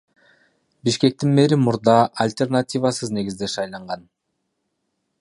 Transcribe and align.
Бишкектин 0.87 1.29
мэри 1.39 1.57
мурда 1.65 1.97
альтернативасыз 2.27 3.13
негизде 3.19 3.53
шайланган. 3.57 4.09